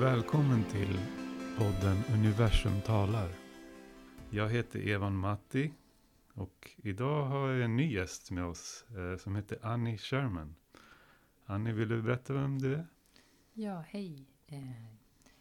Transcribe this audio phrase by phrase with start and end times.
[0.00, 0.98] välkommen till
[1.58, 3.30] podden Universum talar.
[4.30, 5.72] Jag heter Evan Matti
[6.34, 10.54] och idag har jag en ny gäst med oss eh, som heter Annie Sherman.
[11.46, 12.86] Annie, vill du berätta vem du är?
[13.52, 14.26] Ja, hej.
[14.46, 14.86] Eh,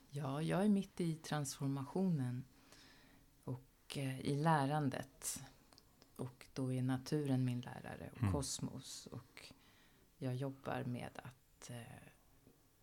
[0.09, 2.43] ja, jag är mitt i transformationen
[3.43, 5.41] och eh, i lärandet.
[6.15, 8.33] Och då är naturen min lärare och Mm.
[8.33, 9.07] kosmos.
[9.11, 9.53] Och
[10.17, 12.07] jag jobbar med att eh,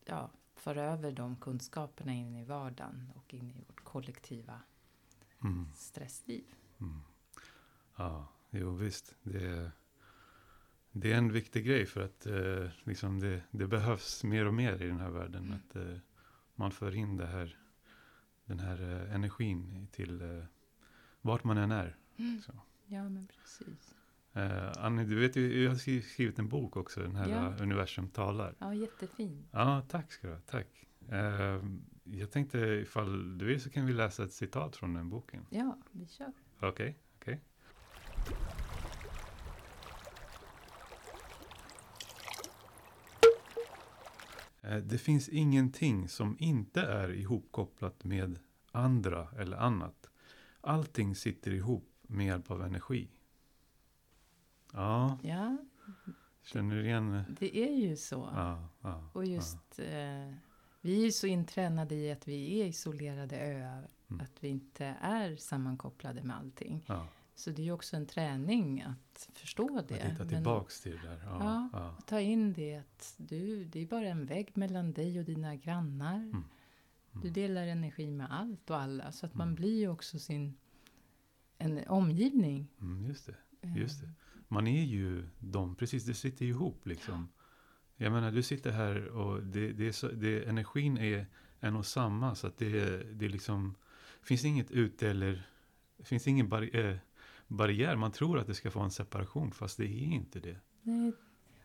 [0.05, 0.31] ja,
[0.67, 4.61] föra över de kunskaperna in i vardagen och in i vårt kollektiva
[5.45, 5.69] Mm.
[5.75, 6.45] stressliv.
[6.81, 7.01] Mm.
[7.97, 9.15] Ja, jo visst.
[9.23, 9.71] Det är,
[10.93, 14.83] det är en viktig grej för att eh, liksom det, det behövs mer och mer
[14.83, 15.45] i den här världen.
[15.45, 15.55] Mm.
[15.59, 15.99] Att eh,
[16.55, 17.59] man för in det här,
[18.45, 20.45] den här eh, energin till eh,
[21.21, 21.97] vart man än är.
[22.47, 22.53] Så.
[22.87, 23.95] Ja, men precis.
[24.37, 27.63] Eh, Annie, du vet ju, jag har skri- skrivit en bok också, den här Ja.
[27.63, 28.55] Universum talar.
[28.59, 29.49] Ja, jättefin.
[29.51, 30.87] Ja, tack ska du ha, tack.
[31.09, 31.63] Eh,
[32.05, 35.47] jag tänkte ifall du vill så kan vi läsa ett citat från den boken.
[35.51, 36.33] Ja, vi kör.
[36.61, 37.41] Okej, okej.
[44.63, 48.39] Eh, Det finns ingenting som inte är ihopkopplat med
[48.73, 50.11] andra eller annat.
[50.61, 53.11] Allting sitter ihop med hjälp av energi.
[54.77, 55.57] Ja, Ja,
[56.43, 57.23] känner du igen?
[57.41, 58.31] det är ju så.
[58.35, 60.33] Ja, ja, Och just, eh,
[60.81, 63.89] vi är ju så intränade i att vi är isolerade öar.
[64.11, 64.21] Mm.
[64.25, 66.85] Att vi inte är sammankopplade med allting.
[67.35, 69.95] Så det är ju också en träning att förstå Att det.
[69.95, 71.21] hitta Men tillbaks till det där.
[71.25, 71.79] Ja, Ja.
[71.99, 75.57] att ta in det att du, det är bara en vägg mellan dig och dina
[75.57, 76.17] grannar.
[76.17, 76.45] Mm.
[77.23, 79.13] Du delar energi med allt och alla.
[79.13, 79.55] Så att man Mm.
[79.55, 80.55] blir ju också sin
[81.59, 82.69] en omgivning.
[82.81, 83.35] Mm, just det.
[83.63, 84.11] Eh, Just det.
[84.49, 87.29] Man är ju de, precis, det sitter ihop liksom.
[87.97, 91.27] Jag menar, du sitter här och det, det är så, det, energin är
[91.61, 92.35] en och samma.
[92.35, 93.75] Så att det, det liksom,
[94.23, 95.49] finns inget ute eller,
[96.03, 96.97] finns ingen barri, eh,
[97.49, 97.97] barriär.
[97.97, 100.57] Man tror att det ska få en separation, fast det är inte det.
[100.83, 101.13] Nej.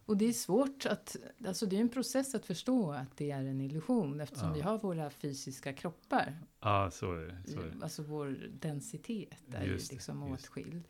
[0.06, 1.16] Och det är svårt att,
[1.46, 4.54] alltså det är en process att förstå att det är en illusion eftersom Ja.
[4.54, 6.38] vi har våra fysiska kroppar.
[6.60, 7.52] Ja, så är det.
[7.52, 7.84] Så är det.
[7.84, 10.26] Alltså vår densitet är Just ju liksom det.
[10.34, 10.84] åtskild.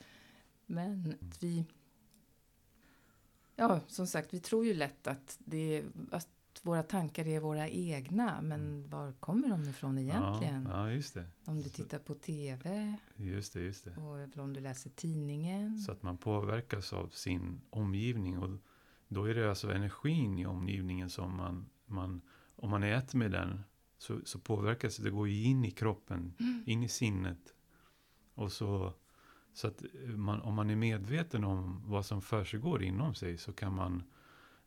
[0.66, 1.66] Men att vi,
[3.61, 6.27] ja som sagt vi tror ju lätt att, det att
[6.61, 8.41] våra tankar är våra egna.
[8.41, 10.55] Men var kommer de ifrån egentligen?
[10.55, 10.72] Mm.
[10.72, 11.25] Ja, ja, just det.
[11.45, 13.91] Om du tittar på TV Just det, just det.
[13.91, 15.79] och om du läser tidningen.
[15.79, 18.38] Så att man påverkas av sin omgivning.
[18.38, 18.50] Och
[19.07, 22.21] då är det alltså energin i omgivningen som man, man
[22.55, 23.63] om man är ett med den,
[23.97, 26.33] så, så påverkas det, det går ju in i kroppen,
[26.66, 27.53] in i sinnet.
[28.33, 28.94] Och så,
[29.53, 29.84] så att
[30.16, 34.03] man, om man är medveten om vad som försiggår inom sig så kan man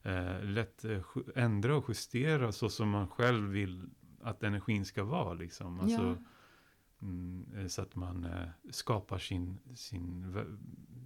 [0.03, 1.01] eh, lätt eh,
[1.35, 3.83] ändra och justera så som man själv vill
[4.23, 5.35] att energin ska vara.
[5.35, 5.81] Liksom.
[5.81, 6.17] Alltså, Ja.
[7.03, 10.37] Mm, eh, så att man eh, skapar sin, sin,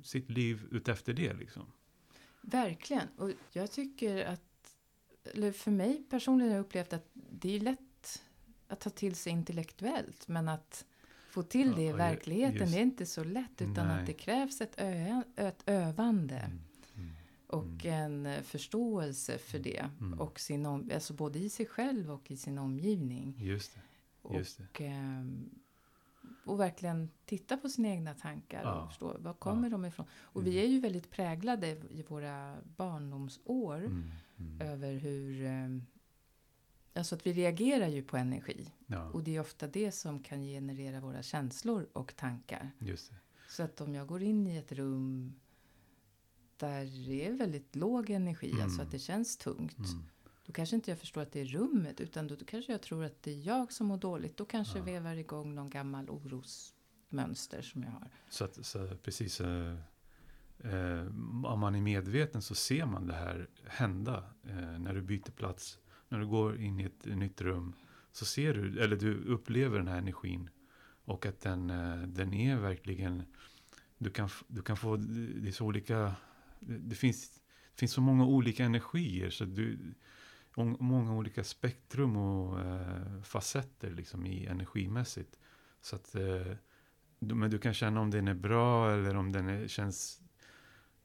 [0.05, 1.33] sitt liv utefter det.
[1.33, 1.73] Liksom.
[2.41, 3.09] Verkligen.
[3.17, 4.77] Och jag tycker att,
[5.25, 8.23] eller för mig personligen har jag upplevt att det är lätt
[8.69, 10.29] att ta till sig intellektuellt.
[10.29, 10.85] Men att
[11.43, 13.63] få till det i verkligheten, just- det är inte så lätt.
[13.63, 14.01] Utan Nej.
[14.01, 16.37] att det krävs ett, ö, ett övande.
[16.37, 16.59] Mm,
[16.97, 17.11] mm,
[17.47, 19.91] Och en eh, förståelse för det.
[20.01, 20.21] Mm.
[20.21, 23.35] Och sin om, alltså både i sig själv och i sin omgivning.
[23.39, 23.81] just det.
[24.39, 24.65] Just det.
[24.65, 25.51] Och, ehm,
[26.45, 28.81] och verkligen titta på sina egna tankar Ja.
[28.83, 29.71] och förstå var kommer Ja.
[29.71, 30.07] de ifrån.
[30.21, 34.61] Och vi är ju väldigt präglade i våra barndomsår Mm, mm.
[34.61, 35.47] över hur...
[36.99, 38.73] Alltså att vi reagerar ju på energi.
[38.87, 42.71] Ja, Och det är ofta det som kan generera våra känslor och tankar.
[43.49, 45.35] Så att om jag går in i ett rum
[46.57, 48.63] där det är väldigt låg energi, Mm.
[48.65, 49.79] alltså att det känns tungt.
[49.79, 50.03] Mm.
[50.47, 53.23] Då kanske inte jag förstår att det är rummet, utan då kanske jag tror att
[53.23, 54.37] det är jag som mår dåligt.
[54.37, 54.85] Då kanske Ja.
[54.85, 58.11] vevar igång någon gammal orosmönster som jag har.
[58.29, 59.77] Så, att, så precis, eh,
[60.59, 61.07] eh,
[61.45, 65.79] om man är medveten så ser man det här hända eh, när du byter plats.
[66.09, 67.73] När du går in i ett nytt rum
[68.13, 70.51] så ser du, eller du upplever den här energin.
[71.05, 73.23] Och att den, eh, den är verkligen,
[73.99, 76.15] du kan, du kan få, det är så olika,
[76.61, 77.31] det, det finns,
[77.75, 79.31] det finns så många olika energier.
[79.31, 79.79] Så du,
[80.79, 85.39] många olika spektrum och eh, facetter liksom i energimässigt.
[85.81, 86.53] Så att eh,
[87.19, 90.21] du- Men du kan känna om den är bra eller om den är, känns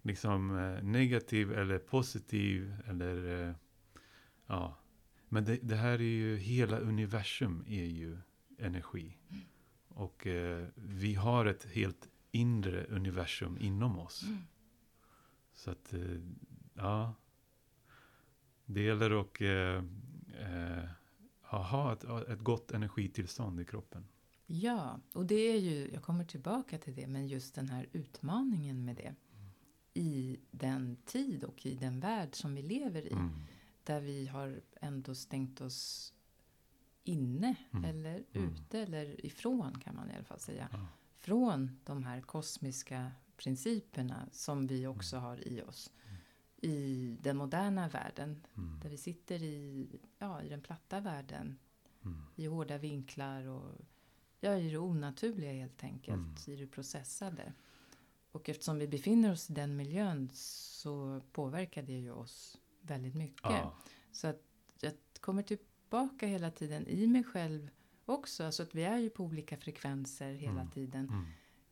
[0.02, 2.76] liksom eh, negativ eller positiv.
[2.88, 3.56] Eller, eh,
[4.48, 4.78] ja.
[5.34, 8.18] Men det, det här är ju, hela universum är ju
[8.58, 9.18] energi.
[9.88, 14.24] Och eh, vi har ett helt inre universum inom oss.
[15.54, 16.20] Så att, eh,
[16.74, 17.16] ja.
[18.66, 19.84] Det gäller att eh,
[20.48, 20.90] eh,
[21.42, 24.06] ha, ett, ett gott energitillstånd i kroppen.
[24.46, 28.86] Ja, och det är ju, jag kommer tillbaka till det, men just den här utmaningen
[28.86, 29.16] med det.
[29.94, 33.12] I den tid och i den värld som vi lever i.
[33.12, 33.32] Mm.
[33.84, 36.14] Där vi har ändå stängt oss
[37.04, 37.86] inne Mm.
[37.86, 38.50] eller Mm.
[38.54, 40.70] ute eller ifrån kan man i alla fall säga.
[40.72, 40.88] Ja.
[41.18, 45.92] Från de här kosmiska principerna som vi också har i oss.
[46.58, 48.80] I den moderna världen Mm.
[48.80, 49.88] där vi sitter i,
[50.20, 51.60] ja, i den platta världen.
[52.06, 52.22] Mm.
[52.36, 53.72] I hårda vinklar och
[54.40, 56.48] ja, i det onaturliga helt enkelt.
[56.48, 56.58] Mm.
[56.60, 57.54] I det processade.
[58.32, 63.42] Och eftersom vi befinner oss i den miljön så påverkar det ju oss väldigt mycket.
[63.44, 63.76] Ja.
[64.12, 64.42] Så att
[64.82, 67.70] jag kommer tillbaka hela tiden i mig själv
[68.06, 68.44] också.
[68.44, 70.72] Alltså att vi är ju på olika frekvenser hela Mm.
[70.72, 71.10] tiden.
[71.10, 71.26] Mm.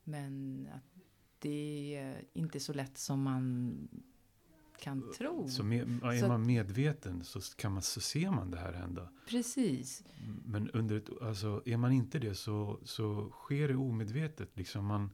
[0.04, 1.02] Men att
[1.40, 3.74] det är inte så lätt som man
[4.80, 5.48] kan tro.
[5.50, 9.10] Så med, är Så- man medveten så, kan man, så ser man det här hända.
[9.30, 10.04] Precis.
[10.46, 14.58] Men under ett, alltså, är man inte det så, så sker det omedvetet.
[14.58, 15.10] Liksom man,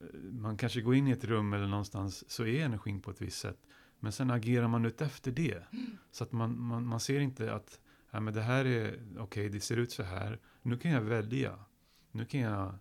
[0.00, 3.20] eh, man kanske går in i ett rum eller någonstans så är energin på ett
[3.22, 3.58] visst sätt.
[4.04, 5.64] Men sen agerar man ut efter det.
[6.10, 7.80] Så att man, man, man ser inte att
[8.10, 10.40] ja, men det här är, okej det ser ut så här.
[10.62, 11.58] Nu kan jag välja.
[12.10, 12.74] Nu kan jag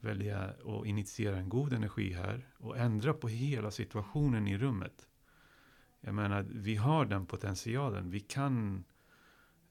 [0.00, 2.48] välja att initiera en god energi här.
[2.58, 5.08] Och ändra på hela situationen i rummet.
[6.00, 8.10] Jag menar, vi har den potentialen.
[8.10, 8.84] Vi kan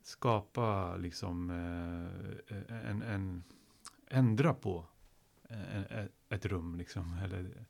[0.01, 3.43] skapa liksom eh, en, en
[4.07, 4.85] ändra på
[5.49, 7.65] en, ett rum liksom eller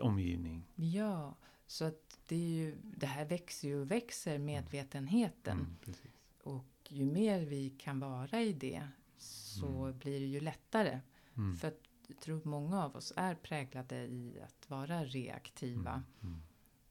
[0.00, 0.66] omgivning.
[0.74, 1.36] Ja,
[1.72, 5.58] så att det, är ju, det här växer ju och växer, medvetenheten.
[5.58, 5.96] Mm.
[6.42, 8.88] Och ju mer vi kan vara i det
[9.18, 9.98] så Mm.
[9.98, 11.00] blir det ju lättare.
[11.36, 11.56] Mm.
[11.56, 15.90] För att jag tror många av oss är präglade i att vara reaktiva.
[15.90, 16.42] Mm, mm,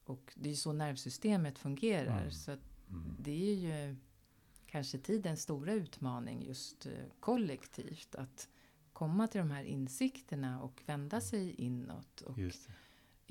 [0.04, 2.22] Och det är ju så nervsystemet fungerar.
[2.22, 2.32] Mm.
[2.32, 3.16] Så att mm.
[3.20, 3.96] det är ju
[4.66, 8.16] kanske tidens stora utmaning just eh, kollektivt.
[8.16, 8.50] Att
[8.94, 12.22] komma till de här insikterna och vända sig inåt.
[12.22, 12.38] Och.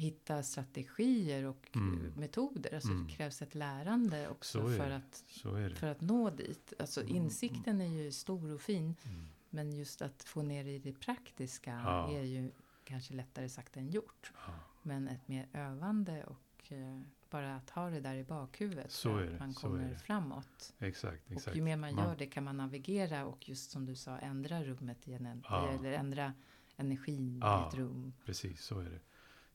[0.00, 2.12] Hitta strategier och Mm.
[2.17, 2.75] metoder.
[2.75, 3.06] Alltså Mm.
[3.06, 4.97] det krävs ett lärande också för det.
[4.97, 5.75] att, det.
[5.75, 6.73] för att nå dit.
[6.79, 7.17] Alltså Mm.
[7.17, 8.97] insikten är ju stor och fin.
[9.05, 9.26] Mm.
[9.50, 12.11] Men just att få ner i det praktiska Ja.
[12.12, 12.50] är ju
[12.85, 14.32] kanske lättare sagt än gjort.
[14.47, 14.52] Ja,
[14.82, 17.00] Men ett mer övande och eh,
[17.31, 19.97] bara att ha det där i bakhuvudet Så är det, att man kommer det.
[19.99, 20.73] framåt.
[20.79, 21.47] exakt, exakt.
[21.49, 24.19] Och ju mer man Man- gör det kan man navigera och just som du sa
[24.19, 25.69] ändra rummet i en, Ja.
[25.69, 26.32] eller ändra
[26.76, 28.12] energin i ett rum.
[28.25, 29.00] Precis, så är det.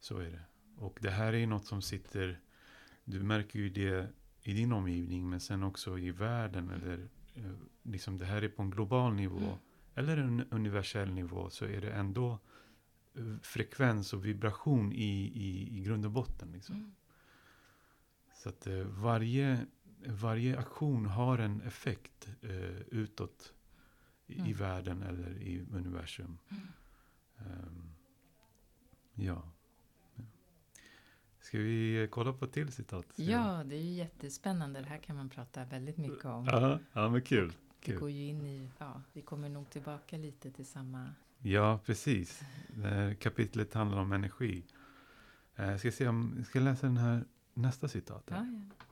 [0.05, 0.41] Så är det.
[0.77, 2.39] Och det här är något som sitter,
[3.05, 4.09] du märker ju det
[4.41, 6.69] i din omgivning, men sen också i världen.
[6.69, 7.51] Eller, eh,
[7.83, 9.57] liksom det här är på en global nivå, Mm.
[9.95, 12.39] eller en universell nivå, så är det ändå
[13.15, 16.51] eh, frekvens och vibration i, i, i grund och botten.
[16.51, 16.75] Liksom.
[16.75, 16.91] Mm.
[18.35, 19.65] Så att eh, varje,
[20.07, 23.53] varje aktion har en effekt eh, utåt
[24.27, 24.53] i, i Mm.
[24.53, 26.37] världen eller i universum.
[27.37, 27.93] Ehm,
[29.13, 29.51] ja.
[31.45, 33.05] Ska vi kolla på ett till citat?
[33.15, 34.81] Ja, det är ju jättespännande.
[34.81, 36.45] Det här kan man prata väldigt mycket om.
[36.45, 37.47] Ja, ja men kul.
[37.49, 37.99] Det kul.
[37.99, 41.09] går ju in i, ja, vi kommer nog tillbaka lite till samma.
[41.39, 42.41] Ja, precis.
[43.19, 44.63] Kapitlet handlar om energi.
[45.55, 47.23] Eh, Jag ska se om, jag ska läsa den här
[47.53, 48.23] nästa citat.
[48.27, 48.85] Ja, ja.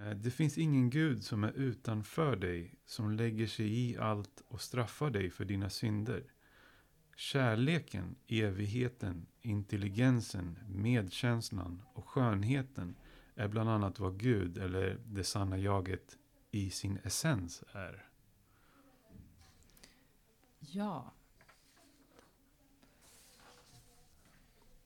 [0.00, 4.60] Eh, det finns ingen gud som är utanför dig, som lägger sig i allt och
[4.60, 6.24] straffar dig för dina synder.
[7.16, 12.94] Kärleken, evigheten, intelligensen, medkänslan och skönheten
[13.34, 16.16] är bland annat vad Gud, eller det sanna jaget,
[16.50, 18.06] i sin essens är.
[20.58, 21.12] Ja.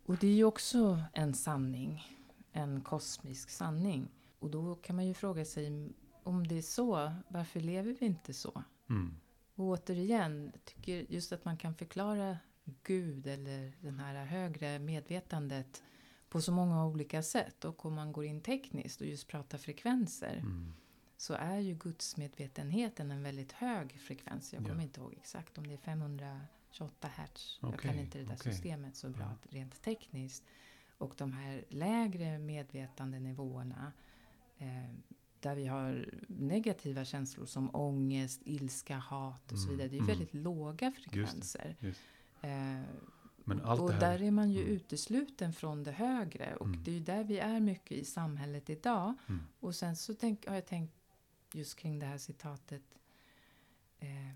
[0.06, 2.18] Och det är ju också en sanning.
[2.52, 4.08] En kosmisk sanning.
[4.44, 8.34] Och då kan man ju fråga sig om det är så, varför lever vi inte
[8.34, 8.62] så?
[8.90, 9.16] Mm.
[9.54, 12.38] Och återigen, tycker just att man kan förklara
[12.82, 15.82] Gud eller den här högre medvetandet
[16.28, 17.64] på så många olika sätt.
[17.64, 20.72] Och om man går in tekniskt och just pratar frekvenser Mm.
[21.16, 24.52] så är ju gudsmedvetenheten en väldigt hög frekvens.
[24.52, 24.82] Jag kommer Ja.
[24.82, 27.58] inte ihåg exakt om det är 528 hertz.
[27.62, 28.52] jag kan inte det där okej.
[28.52, 29.48] systemet så bra Ja.
[29.50, 30.44] rent tekniskt.
[30.98, 34.13] Och de här lägre medvetandenivåerna eh,
[35.40, 39.88] där vi har negativa känslor som ångest, ilska, hat och så Mm, vidare.
[39.88, 40.06] Det är mm.
[40.06, 41.76] väldigt låga frekvenser.
[41.80, 42.00] just.
[42.40, 42.50] Eh,
[43.46, 44.00] Men allt och det här...
[44.00, 44.72] där är man ju Mm.
[44.72, 46.56] utesluten från det högre.
[46.56, 46.82] Och Mm.
[46.84, 49.14] det är ju där vi är mycket i samhället idag.
[49.28, 49.40] Mm.
[49.60, 50.94] Och sen så tänk, har jag tänkt
[51.52, 52.82] just kring det här citatet.
[53.98, 54.30] Eh,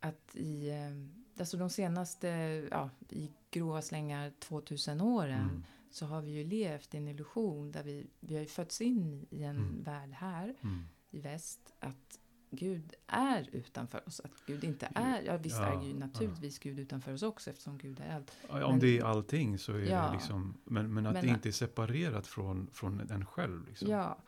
[0.00, 2.28] att i, eh, alltså de senaste,
[2.70, 5.64] ja, i grova slängar 2000 åren Mm.
[5.96, 9.26] Så har vi ju levt i en illusion där vi, vi har ju fötts in
[9.30, 9.82] i en Mm.
[9.82, 10.84] värld här Mm.
[11.10, 12.18] i väst att
[12.50, 14.20] Gud är utanför oss.
[14.20, 17.78] Att Gud inte är, ja visst Ja, är ju naturligtvis Gud utanför oss också eftersom
[17.78, 18.32] Gud är allt.
[18.48, 20.06] Ja, Om Men- det är allting så är Ja.
[20.06, 23.66] det liksom, men, men att Men- det inte är separerat från, från en själv.
[23.68, 23.88] Liksom.
[23.88, 24.18] Ja,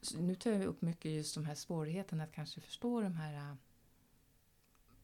[0.00, 3.56] så nu tar jag upp mycket just de här svårigheterna att kanske förstå de här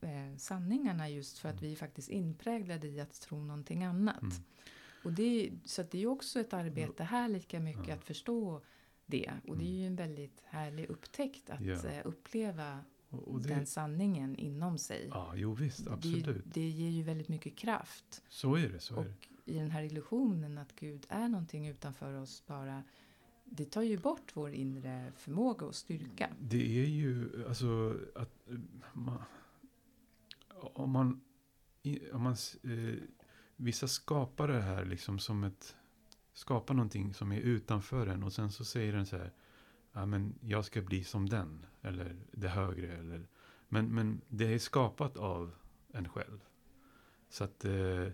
[0.01, 4.23] eh, sanningarna just för att vi är faktiskt inpräglade i att tro någonting annat.
[4.23, 4.35] Mm.
[5.03, 7.95] Och det, så det är ju också ett arbete här lika mycket Ja.
[7.95, 8.61] att förstå
[9.07, 9.31] det.
[9.49, 9.81] Och det är Mm.
[9.81, 11.87] ju en väldigt härlig upptäckt att Ja.
[11.89, 15.09] eh, uppleva Och, och den det, sanningen inom sig.
[15.11, 16.27] ja, jo visst, Det, absolut.
[16.27, 18.23] ju- det ger ju väldigt mycket kraft.
[18.29, 19.11] Så är det, så är det.
[19.11, 22.83] Och i den här illusionen att Gud är någonting utanför oss bara.
[23.45, 26.31] Det tar ju bort vår inre förmåga och styrka.
[26.41, 28.59] Det är ju, alltså, att eh,
[28.93, 29.23] man,
[30.51, 31.21] om man,
[32.13, 32.95] om man eh,
[33.59, 35.77] vissa skapar det här liksom som ett,
[36.33, 39.33] skapar någonting som är utanför en och sen så säger den så här,
[39.93, 43.29] ja men jag ska bli som den, eller det högre, eller,
[43.69, 45.55] men, men det är skapat av
[45.93, 46.45] en själv.
[47.29, 48.09] Så att eh,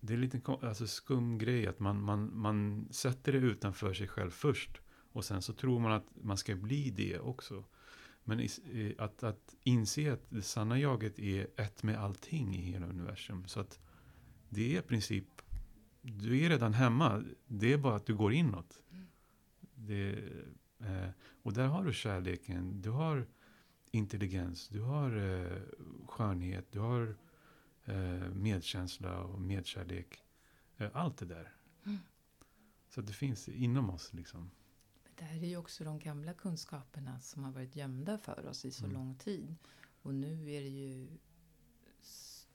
[0.00, 4.08] det är en liten alltså skum grej att man, man, man sätter det utanför sig
[4.08, 4.80] själv först.
[5.12, 7.64] Och sen så tror man att man ska bli det också.
[8.24, 8.48] Men
[8.98, 13.46] att, att inse att det sanna jaget är ett med allting i hela universum.
[13.46, 13.80] Så att
[14.56, 15.42] det är i princip,
[16.02, 17.24] du är redan hemma.
[17.46, 18.82] Det är bara att du går inåt.
[19.74, 20.12] Det,
[20.78, 21.08] eh,
[21.42, 23.26] och där har du kärleken, du har
[23.90, 25.58] intelligens, du har eh,
[26.06, 27.16] skönhet, du har
[27.84, 30.24] eh, medkänsla och medkärlek.
[30.76, 31.52] Eh, allt det där.
[31.84, 31.98] Mm.
[32.88, 34.50] Så det finns inom oss liksom.
[35.14, 38.70] Det här är ju också de gamla kunskaperna som har varit gömda för oss i
[38.70, 38.94] så Mm.
[38.94, 39.54] lång tid.
[40.02, 41.08] Och nu är det ju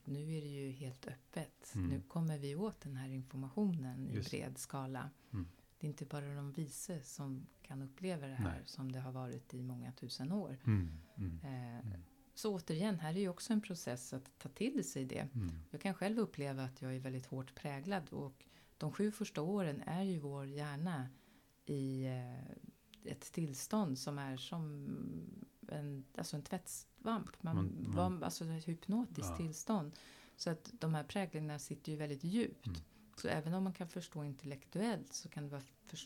[0.04, 1.72] nu är det ju helt öppet.
[1.74, 1.88] Mm.
[1.88, 4.30] Nu kommer vi åt den här informationen i Just.
[4.30, 5.10] bred skala.
[5.32, 5.46] Mm.
[5.78, 8.62] Det är inte bara de vise som kan uppleva det här Nej.
[8.66, 10.58] som det har varit i många tusen år.
[10.64, 12.02] Mm, mm, Eh, Mm.
[12.34, 15.28] Så återigen, här är ju också en process att ta till sig det.
[15.70, 18.44] Jag kan själv uppleva att jag är väldigt hårt präglad och
[18.78, 21.08] de sju första åren är ju vår hjärna
[21.66, 24.88] i eh, ett tillstånd som är som
[25.72, 27.42] en, alltså en tvättsvamp.
[27.42, 29.36] Man, Man- man- var, alltså ett hypnotiskt Ja.
[29.36, 29.92] tillstånd.
[30.36, 32.66] Så att de här präglingarna sitter ju väldigt djupt.
[32.66, 32.78] Mm.
[33.16, 35.98] Så även om man kan förstå intellektuellt så kan det vara för,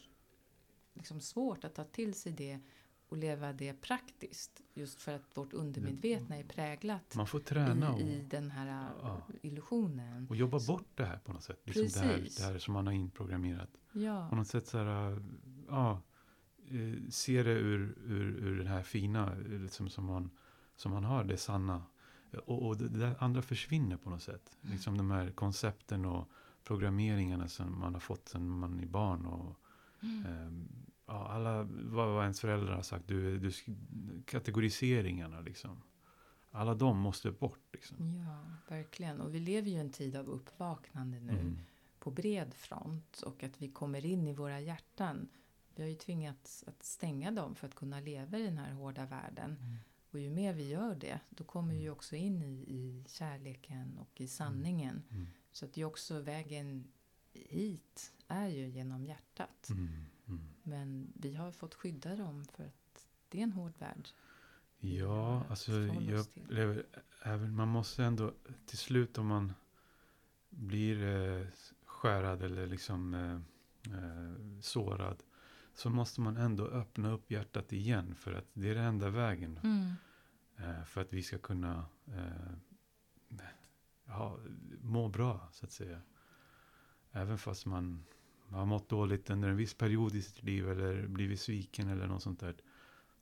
[0.94, 2.60] liksom svårt att ta till sig det
[3.08, 4.60] och leva det praktiskt.
[4.74, 8.90] Just för att vårt undermedvetna är präglat Man får träna och, i, i den här
[9.02, 9.22] Ja.
[9.42, 10.26] illusionen.
[10.30, 11.60] och jobba bort det här på något sätt.
[11.64, 12.36] Liksom det, här, Precis.
[12.36, 13.70] det här som man har inprogrammerat.
[13.92, 15.22] På Ja, något sätt så här,
[15.68, 16.02] ja,
[16.70, 20.30] eh, se det ur, ur, ur den här fina, eh, liksom som, man,
[20.76, 21.82] som man har, det sanna.
[22.46, 24.56] Och, och det, det andra försvinner på något sätt.
[24.62, 24.72] Mm.
[24.72, 26.28] Liksom de här koncepten och
[26.64, 29.26] programmeringarna som man har fått sedan man är barn.
[29.26, 29.56] Och,
[30.02, 30.24] Mm.
[30.26, 30.68] ehm,
[31.06, 33.50] ja, alla, vad, vad ens föräldrar har sagt, du, du,
[34.24, 35.82] kategoriseringarna liksom.
[36.50, 37.96] Alla de måste bort liksom.
[38.26, 38.44] ja,
[38.74, 39.20] verkligen.
[39.20, 41.58] Och vi lever ju en tid av uppvaknande nu Mm.
[41.98, 45.28] på bred front och att vi kommer in i våra hjärtan.
[45.76, 49.06] Vi har ju tvingats att stänga dem för att kunna leva i den här hårda
[49.06, 49.56] världen.
[49.60, 49.76] Mm.
[50.10, 53.98] Och ju mer vi gör det, då kommer vi ju också in i, i kärleken
[53.98, 55.02] och i sanningen.
[55.10, 55.26] Mm.
[55.52, 56.88] Så att det är också vägen
[57.32, 59.68] hit är ju genom hjärtat.
[59.70, 59.88] Mm.
[60.26, 60.40] Mm.
[60.62, 64.08] Men vi har fått skydda dem för att det är en hård värld.
[64.78, 66.86] Ja, att alltså jag upplever
[67.22, 68.32] även, man måste ändå
[68.66, 69.52] till slut om man
[70.50, 71.46] blir eh,
[71.84, 73.34] skärad eller liksom eh,
[73.98, 75.22] eh, sårad
[75.76, 79.60] så måste man ändå öppna upp hjärtat igen för att det är den enda vägen
[79.62, 79.92] Mm.
[80.56, 82.52] eh, för att vi ska kunna eh,
[84.06, 84.38] ja,
[84.80, 86.00] må bra så att säga.
[87.12, 88.04] Även fast man
[88.50, 92.22] har mått dåligt under en viss period i sitt liv eller blivit sviken eller något
[92.22, 92.56] sånt där.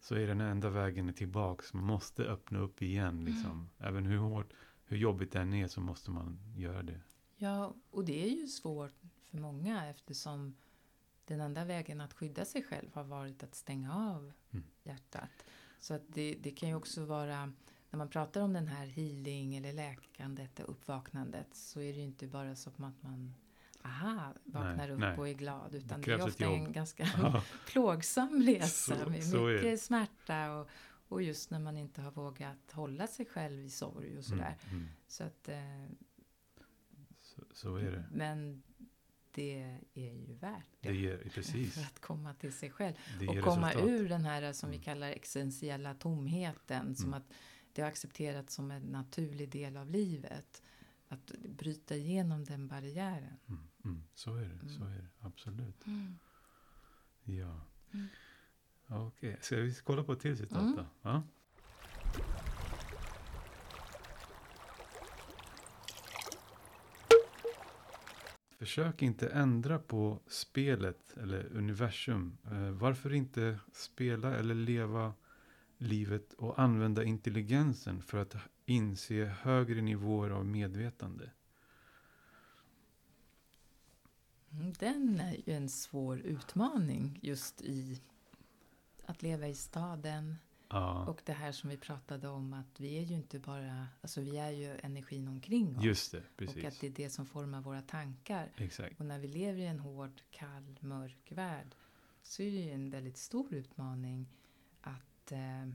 [0.01, 1.73] Så är den enda vägen tillbaks.
[1.75, 3.71] Man måste öppna upp igen liksom.
[3.79, 4.53] Även hur hårt,
[4.85, 7.01] hur jobbigt det än är så måste man göra det.
[7.37, 8.93] Ja, och det är ju svårt
[9.31, 10.57] för många eftersom
[11.27, 14.65] den enda vägen att skydda sig själv har varit att stänga av Mm.
[14.83, 15.31] hjärtat.
[15.81, 17.53] Så att det, det kan ju också vara,
[17.91, 22.05] när man pratar om den här healing eller läkandet och uppvaknandet så är det ju
[22.05, 23.35] inte bara så att man
[23.85, 25.19] aha, vaknar Nej, upp nej.
[25.19, 27.07] och är glad utan det, krävs är ofta en ganska
[27.67, 29.55] plågsam resa Så- med så det.
[29.55, 30.69] mycket smärta och,
[31.09, 34.57] och just när man inte har vågat hålla sig själv i sorg och sådär.
[34.65, 34.89] Mm, mm.
[35.09, 35.87] Så att, eh,
[37.21, 38.05] Så, så är det.
[38.13, 38.63] men
[39.35, 40.89] det är ju värt det.
[40.89, 41.75] Det ger, precis.
[41.79, 42.95] För att komma till sig själv.
[43.29, 43.89] Och komma resultat.
[43.91, 44.85] ur den här som vi Mm.
[44.85, 46.97] kallar existentiella tomheten.
[46.97, 47.19] Som Mm.
[47.19, 47.33] att
[47.73, 50.63] det har accepterats som en naturlig del av livet.
[51.09, 53.37] Att bryta igenom den barriären.
[53.49, 53.69] Mm.
[53.85, 54.93] Mm, så är det, så Mm.
[54.93, 55.09] är det.
[55.21, 55.87] Absolut.
[55.87, 56.19] Mm.
[57.25, 57.61] Ja.
[58.89, 60.87] Okej, ska vi kolla på ett till citat då?
[61.03, 61.23] Ja.
[68.65, 72.37] Försök inte ändra på spelet eller universum.
[72.51, 75.15] Eh, varför inte spela eller leva
[75.79, 81.31] livet och använda intelligensen för att inse högre nivåer av medvetande?
[84.79, 88.01] Den är ju en svår utmaning just i
[89.07, 90.37] att leva i staden.
[90.75, 94.21] Ja, Och det här som vi pratade om att vi är ju inte bara, alltså
[94.21, 95.85] vi är ju energin omkring oss.
[95.85, 96.19] just det.
[96.19, 96.79] och att Precis.
[96.81, 98.53] det är det som formar våra tankar.
[98.57, 99.01] Exakt.
[99.01, 101.75] Och när vi lever i en hård, kall, mörk värld
[102.23, 104.29] så är det ju en väldigt stor utmaning
[104.81, 105.69] att, eh,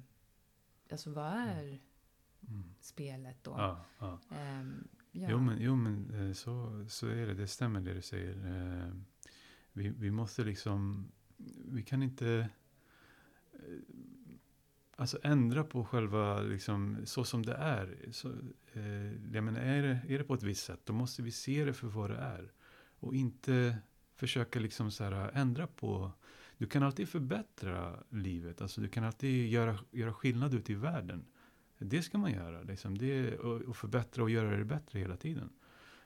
[0.91, 1.79] alltså vad är
[2.47, 2.63] Mm.
[2.79, 3.51] spelet då?
[3.51, 4.19] Ja, ja.
[4.31, 5.27] Ehm, ja.
[5.31, 7.33] Jo, men, jo, men eh, så, så är det.
[7.33, 8.35] Det stämmer det du säger.
[8.87, 8.93] Eh,
[9.73, 11.11] Vi, vi måste liksom...
[11.65, 12.49] Vi kan inte...
[14.99, 17.97] Alltså ändra på själva, liksom, så som det är.
[18.11, 18.29] Så,
[18.73, 21.65] eh, jag menar, är det, är det på ett visst sätt, då måste vi se
[21.65, 22.51] det för vad det är.
[22.99, 23.77] Och inte
[24.15, 26.11] försöka liksom så här, ändra på...
[26.57, 28.61] Du kan alltid förbättra livet.
[28.61, 31.25] Alltså, du kan alltid göra, göra skillnad ute i världen.
[31.77, 32.61] Det ska man göra.
[32.61, 32.97] Liksom.
[32.97, 35.49] Det, och, och förbättra och göra det bättre hela tiden.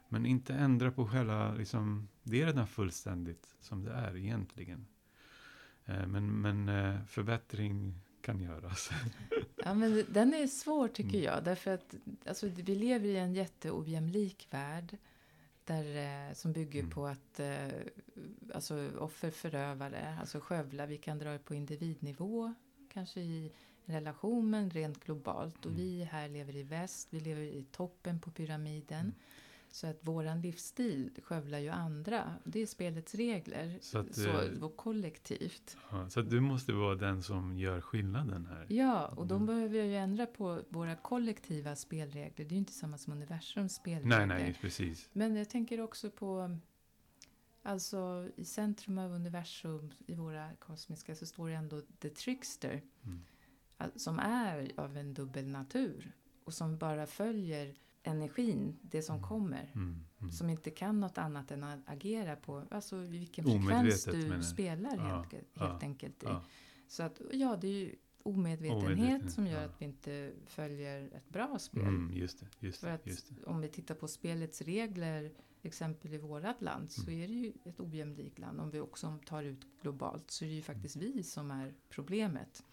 [0.10, 1.54] Men inte ändra på själva...
[1.54, 4.86] Liksom, det är redan fullständigt som det är egentligen.
[5.86, 8.90] Eh, men men eh, förbättring kan göras.
[9.56, 11.24] Ja, men den är svår tycker Mm.
[11.24, 11.44] jag.
[11.44, 14.98] Därför att alltså, vi lever i en jätteojämlik värld.
[15.66, 15.86] Där,
[16.30, 16.92] eh, som bygger Mm.
[16.92, 17.68] på att eh,
[18.54, 22.54] alltså, offer förövare, alltså skövla, vi kan dra det på individnivå.
[22.94, 23.52] Kanske i
[23.86, 25.58] en relation, men rent globalt.
[25.66, 25.78] Och Mm.
[25.78, 29.14] vi här lever i väst, vi lever i toppen på pyramiden.
[29.74, 32.34] Så att våran livsstil skövlar ju andra.
[32.44, 33.78] Det är spelets regler.
[33.82, 35.78] Så att, så, eh, kollektivt.
[35.92, 38.66] Ja, så du måste vara den som gör skillnaden här.
[38.70, 39.46] Ja, och då Mm.
[39.48, 42.34] behöver jag ju ändra på våra kollektiva spelregler.
[42.36, 44.26] Det är ju inte samma som universums spelregler.
[44.26, 45.10] Nej, nej, precis.
[45.14, 46.58] Men jag tänker också på,
[47.64, 52.82] alltså i centrum av universum, i våra kosmiska, så står det ändå the trickster.
[53.06, 53.22] Mm.
[53.96, 56.12] Som är av en dubbel natur.
[56.44, 59.28] Och som bara följer energin, det som Mm.
[59.30, 59.72] kommer.
[59.76, 60.32] Mm, mm.
[60.32, 65.04] Som inte kan något annat än att agera på alltså vilken frekvens du spelar Ja,
[65.04, 66.24] helt, helt ja, enkelt.
[66.24, 66.44] Ja,
[66.88, 71.30] Så att, ja, det är ju omedvetenhet Omedveten, som gör att vi inte följer ett
[71.30, 71.82] bra spel.
[71.84, 76.18] mm, just det, just För att just om vi tittar på spelets regler, exempel i
[76.18, 77.22] vårat land, så Mm.
[77.24, 78.60] är det ju ett ojämlikt land.
[78.62, 82.64] Om vi också tar ut globalt så är det ju faktiskt vi som är problemet.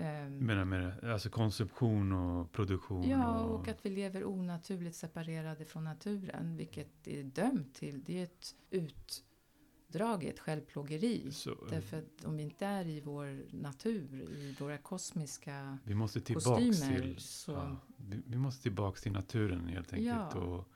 [0.00, 3.08] Ehm, Menar med det, alltså konsumtion och produktion.
[3.08, 8.18] ja, och, och att vi lever onaturligt separerade från naturen, vilket är dömt till, det
[8.18, 11.32] är ett utdraget självplågeri.
[11.32, 16.20] så, Därför att om vi inte är i vår natur, i våra kosmiska vi måste
[16.20, 17.18] kostymer, till...
[17.18, 17.52] så...
[17.52, 20.34] Ja, vi, vi måste tillbaks till naturen helt enkelt.
[20.34, 20.40] Ja.
[20.40, 20.68] Och,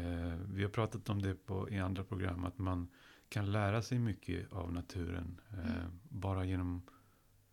[0.00, 2.88] eh, vi har pratat om det på, i andra program, att man
[3.28, 5.40] kan lära sig mycket av naturen.
[5.50, 6.00] Eh, Mm.
[6.08, 6.82] Bara genom,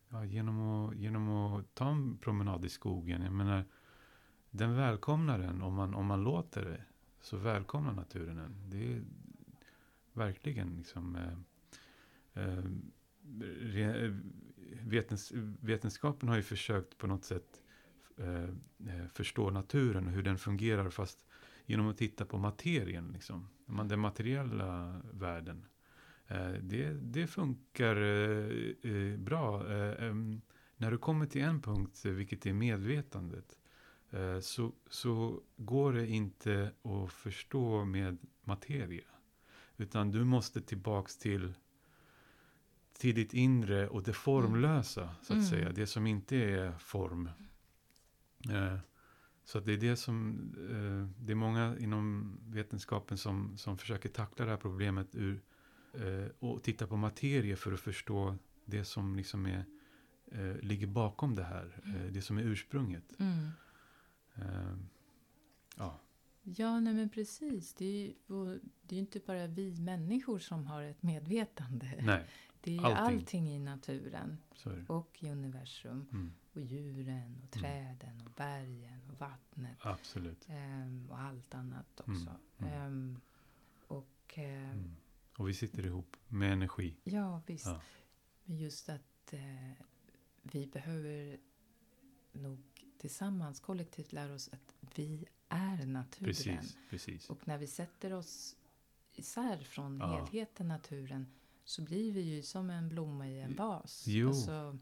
[0.09, 3.21] ja, genom, att, genom att ta en promenad i skogen.
[3.21, 3.65] Jag menar,
[4.51, 6.83] den välkomnar en om man, om man låter det.
[7.21, 8.69] Så välkomnar naturen en.
[8.69, 9.03] Det är
[10.13, 11.15] verkligen liksom...
[11.15, 12.63] Eh, eh,
[14.83, 17.61] vetens, vetenskapen har ju försökt på något sätt
[18.17, 18.43] eh,
[18.93, 21.25] eh, förstå naturen och hur den fungerar fast
[21.65, 23.49] genom att titta på materien, liksom.
[23.65, 25.65] Den materiella världen.
[26.29, 29.63] Eh, det, det funkar eh, eh, bra.
[30.77, 33.57] När du kommer till en punkt, vilket är medvetandet,
[34.41, 39.03] så, så går det inte att förstå med materia.
[39.77, 41.53] Utan du måste tillbaks till,
[42.99, 45.45] till ditt inre och det formlösa, så att Mm.
[45.49, 45.71] säga.
[45.71, 47.29] Det som inte är form.
[49.43, 50.37] Så det är det som,
[51.17, 55.41] det är många inom vetenskapen som, som försöker tackla det här problemet ur,
[56.39, 58.35] och titta på materie för att förstå
[58.65, 59.65] det som liksom är,
[60.31, 61.79] eh, ligger bakom det här.
[61.85, 63.19] Eh, det som är ursprunget.
[63.19, 63.49] Mm.
[64.35, 64.77] Eh,
[65.77, 65.99] ja,
[66.43, 67.73] Ja, nej men precis.
[67.73, 68.13] Det är ju
[68.81, 71.99] det är ju inte bara vi människor som har ett medvetande.
[72.01, 72.25] nej,
[72.61, 73.17] det är ju allting.
[73.17, 73.47] allting.
[73.49, 74.37] i naturen
[74.87, 76.07] och i universum.
[76.11, 79.77] Mm, Och djuren och träden och bergen och vattnet.
[79.81, 80.45] absolut.
[80.49, 82.11] ehm, och allt annat också.
[82.57, 82.73] Mm, mm.
[82.85, 83.21] Ehm,
[83.87, 84.05] och
[84.37, 84.95] Mm.
[85.39, 86.95] Och vi sitter ihop med energi.
[87.03, 87.65] ja, visst.
[87.65, 87.81] Ja.
[88.43, 89.39] Men just att eh,
[90.41, 91.37] vi behöver
[92.31, 92.59] nog
[92.97, 96.25] tillsammans kollektivt lära oss att vi är naturen.
[96.33, 97.29] Precis, precis.
[97.29, 98.55] Och när vi sätter oss
[99.13, 100.07] isär från Ja.
[100.25, 101.27] helheten, naturen,
[101.63, 104.03] så blir vi ju som en blomma i en vas.
[104.07, 104.27] Jo.
[104.27, 104.77] Alltså,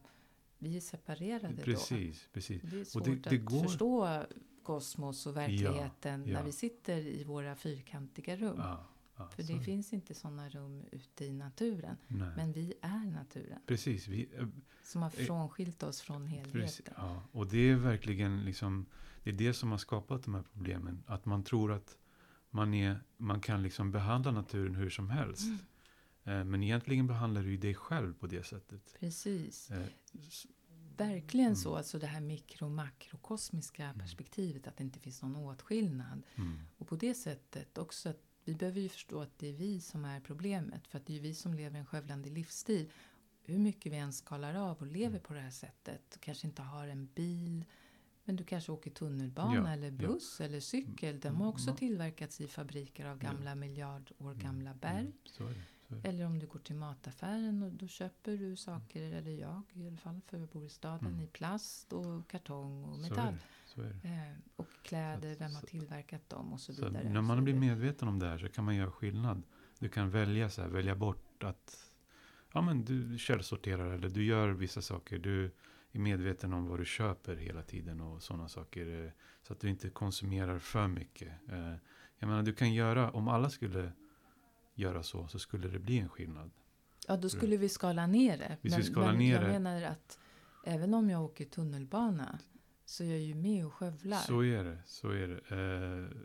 [0.57, 1.63] vi är separerade då.
[1.63, 2.61] Precis, precis.
[2.61, 4.23] Det är svårt det- det att går- förstå
[4.63, 6.33] kosmos och verkligheten ja.
[6.33, 8.55] när vi sitter i våra fyrkantiga rum.
[8.57, 8.85] Ja,
[9.17, 11.97] ja, För är det finns inte sådana rum ute i naturen.
[12.07, 12.29] Nej.
[12.35, 13.59] Men vi är naturen.
[13.65, 14.47] Precis, vi, eh,
[14.83, 16.93] Som har Eh, frånskilt oss från precis, helheten.
[16.97, 17.23] ja.
[17.31, 18.85] och det är verkligen liksom,
[19.23, 21.03] det är det som har skapat de här problemen.
[21.07, 21.97] Att man tror att
[22.49, 25.43] man, är, man kan liksom behandla naturen hur som helst.
[25.43, 26.39] Mm.
[26.39, 28.95] Eh, Men egentligen behandlar du ju dig själv på det sättet.
[28.99, 29.71] Precis.
[29.71, 29.85] Eh,
[30.97, 31.55] Verkligen Mm.
[31.55, 31.75] så.
[31.75, 34.67] Alltså det här mikro-makrokosmiska perspektivet.
[34.67, 36.23] Att det inte finns någon åtskillnad.
[36.35, 39.81] mm, Och på det sättet också att vi behöver ju förstå att det är vi
[39.81, 40.87] som är problemet.
[40.87, 42.89] För att det är ju vi som lever en skövlande livsstil.
[43.43, 45.21] Hur mycket vi än skalar av och lever Mm.
[45.21, 46.17] på det här sättet.
[46.19, 47.65] Kanske inte har en bil.
[48.23, 50.07] Men du kanske åker tunnelbana Ja, eller ja.
[50.07, 51.19] buss eller cykel.
[51.19, 51.77] De har också Mm.
[51.77, 53.29] tillverkats i fabriker av Ja.
[53.31, 54.99] gamla miljardår mm, gamla berg.
[54.99, 55.61] mm, Så är det.
[55.89, 56.07] Så är det.
[56.09, 59.97] Eller om du går till mataffären och då köper du saker, eller jag i alla
[59.97, 61.21] fall för jag bor i staden, Mm.
[61.21, 63.35] i plast och kartong och Så metall.
[63.83, 64.11] Eh,
[64.55, 67.09] och kläder, Så- vem har tillverkat dem och så Så vidare.
[67.09, 69.43] när man blir medveten om det här så kan man göra skillnad.
[69.79, 71.91] Du kan välja så här, välja bort att
[72.53, 75.17] ja, men du källsorterar eller du gör vissa saker.
[75.17, 75.51] Du
[75.91, 79.05] är medveten om vad du köper hela tiden och sådana saker.
[79.05, 79.11] eh,
[79.43, 81.31] Så att du inte konsumerar för mycket.
[81.49, 81.73] Eh,
[82.19, 83.91] Jag menar, du kan göra, om alla skulle
[84.75, 86.51] göra så, så skulle det bli en skillnad.
[87.07, 88.57] Ja, då skulle vi skala ner det.
[88.61, 89.47] Vi men skala men ner jag det.
[89.47, 90.19] menar att
[90.65, 92.39] även om jag åker tunnelbana
[92.89, 94.17] så är jag ju med och skövlar.
[94.19, 95.55] Så är det, så är det.
[95.55, 96.17] Eh,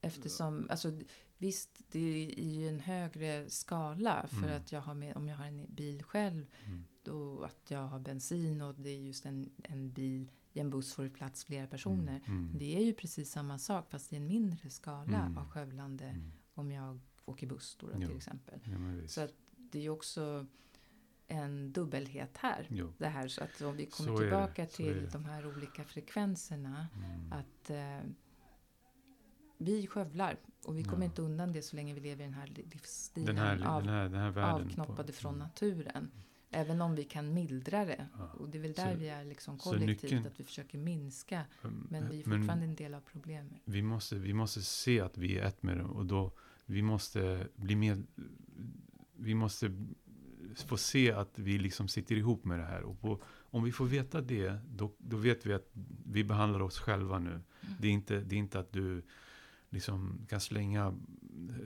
[0.00, 0.92] Eftersom, alltså,
[1.38, 4.26] visst, det är i en högre skala.
[4.28, 4.56] För Mm.
[4.56, 7.98] att jag har med, om jag har en bil själv, mm, då att jag har
[7.98, 11.66] bensin och det är just en, en bil, i en buss får det plats flera
[11.66, 12.20] personer.
[12.26, 15.38] mm, mm, Det är ju precis samma sak fast i en mindre skala Mm.
[15.38, 16.32] av skövlande mm.
[16.54, 18.60] om jag åker buss då, då, till exempel.
[18.64, 19.08] Ja.
[19.08, 20.46] Så att det är ju också
[21.28, 22.66] en dubbelhet här.
[22.70, 22.92] Jo.
[22.98, 25.06] Det här så att om vi kommer Så det, tillbaka så till det.
[25.12, 26.86] de här olika frekvenserna.
[26.96, 27.32] Mm.
[27.32, 28.10] Att eh,
[29.58, 31.04] vi skövlar och vi kommer Ja.
[31.04, 33.82] inte undan det så länge vi lever i den här li- livsstilen den, här, av,
[33.84, 35.46] den, här, den här avknoppade från mm.
[35.46, 36.10] naturen.
[36.50, 38.08] Även om vi kan mildra det.
[38.18, 38.24] Ja.
[38.38, 40.78] Och det är väl Så- där vi är liksom så kollektivt, nyckeln- att vi försöker
[40.78, 41.44] minska.
[41.64, 43.60] Mm, Men vi är fortfarande en del av problemet.
[43.64, 46.32] vi, måste, vi måste se att vi är ett med dem och då
[46.66, 48.06] vi måste bli med.
[49.16, 49.70] Vi måste
[50.66, 52.82] få se att vi liksom sitter ihop med det här.
[52.82, 55.70] Och på, om vi får veta det, då, då vet vi att
[56.06, 57.40] vi behandlar oss själva nu.
[57.80, 59.02] Det, är inte, det är inte att du
[59.70, 60.98] liksom kan slänga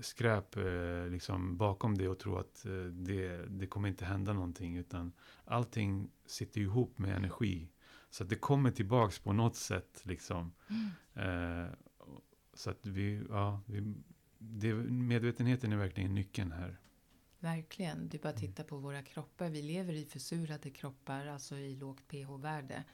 [0.00, 4.76] skräp eh, liksom bakom det och tro att eh, det, det kommer inte hända någonting.
[4.76, 5.12] Utan
[5.44, 7.68] allting sitter ihop med energi.
[8.10, 10.02] Så att det kommer tillbaks på något sätt.
[10.04, 10.52] Liksom.
[11.14, 11.66] Eh,
[12.54, 13.94] så att vi, ja, vi,
[14.38, 16.78] det, medvetenheten är verkligen nyckeln här.
[17.42, 18.08] Verkligen.
[18.08, 18.50] Det är bara att Mm.
[18.52, 19.48] titta på våra kroppar.
[19.50, 22.84] Vi lever i försurade kroppar, alltså i lågt pH-värde.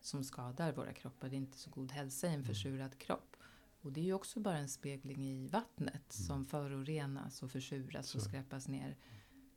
[0.00, 1.28] Som skadar våra kroppar.
[1.28, 2.34] Det är inte så god hälsa Mm.
[2.34, 3.36] i en försurad kropp.
[3.80, 8.18] Och det är ju också bara en spegling i vattnet som förorenas och försuras och
[8.20, 8.24] Mm.
[8.24, 8.28] Så.
[8.28, 8.96] skräpas ner.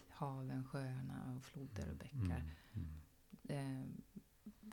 [0.10, 2.44] Haven, sjöarna och floder och bäckar.
[2.74, 2.88] Mm,
[3.50, 3.82] mm.
[3.84, 3.88] Eh,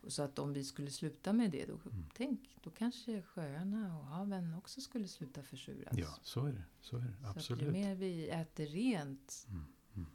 [0.09, 2.05] så att om vi skulle sluta med det, då, Mm.
[2.15, 5.95] tänk, då kanske sjöarna och haven också skulle sluta försuras.
[5.99, 6.63] Ja, så är det.
[6.81, 7.07] Så är det.
[7.21, 7.73] Så att ju Absolut.
[7.73, 10.11] mer vi äter rent, Mm, mm.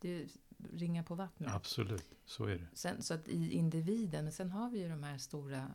[0.00, 0.26] det
[0.72, 1.50] ringar på vattnet.
[1.54, 2.66] Absolut, så är det.
[2.72, 5.74] Sen, så att i individen, men sen har vi ju de här stora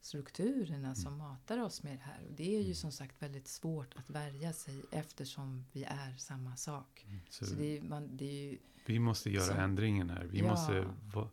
[0.00, 2.26] strukturerna som matar oss med det här.
[2.28, 2.74] Och det är ju Mm.
[2.74, 7.06] som sagt väldigt svårt att värja sig eftersom vi är samma sak.
[7.30, 10.24] Så, Så det är, man, det är ju, vi måste göra så- ändringen här.
[10.24, 10.50] Vi Ja.
[10.50, 11.30] måste va,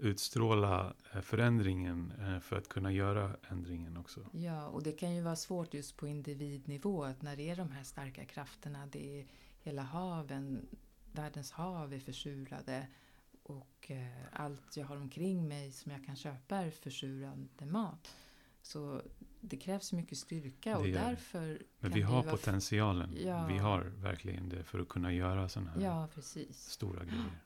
[0.00, 4.20] utstråla eh, förändringen eh, för att kunna göra ändringen också.
[4.32, 7.70] ja, och det kan ju vara svårt just på individnivå att när det är de
[7.70, 9.26] här starka krafterna, det är
[9.62, 10.66] hela haven,
[11.12, 12.86] världens hav är försurade
[13.42, 18.16] och eh, allt jag har omkring mig som jag kan köpa är försurande mat.
[18.62, 19.02] Så
[19.40, 23.16] det krävs mycket styrka och därför Men vi har potentialen.
[23.24, 23.46] Ja.
[23.46, 26.08] Vi har verkligen det för att kunna göra sådana här Ja,
[26.50, 27.40] stora grejer.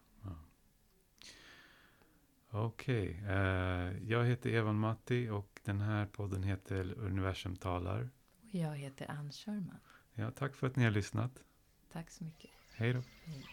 [2.57, 8.11] Okej, eh, jag heter Evan Matti och den här podden heter Universum talar.
[8.43, 9.79] Och jag heter Ann Sherman.
[10.13, 11.45] Ja, tack för att ni har lyssnat.
[11.93, 12.51] Tack så mycket.
[12.77, 13.03] Hej då.
[13.25, 13.45] Hej.